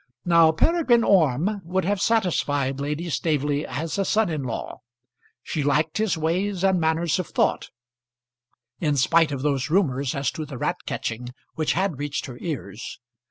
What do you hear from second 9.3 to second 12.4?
of those rumours as to the rat catching which had reached her